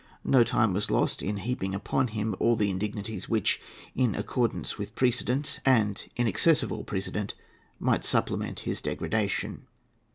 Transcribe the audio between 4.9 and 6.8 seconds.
precedent and in excess of